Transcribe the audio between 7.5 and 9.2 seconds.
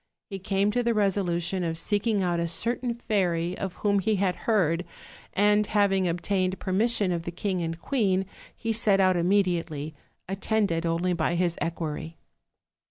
and queen he set out